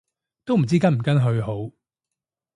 [0.45, 1.69] 都唔知跟唔跟去好